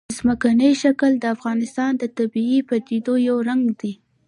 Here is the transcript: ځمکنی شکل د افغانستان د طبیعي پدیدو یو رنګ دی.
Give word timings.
ځمکنی 0.17 0.71
شکل 0.83 1.11
د 1.19 1.25
افغانستان 1.35 1.91
د 1.97 2.03
طبیعي 2.17 2.59
پدیدو 2.69 3.13
یو 3.29 3.37
رنګ 3.49 3.63
دی. 3.79 3.93